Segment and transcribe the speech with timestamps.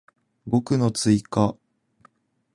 [0.47, 1.55] 語句の追加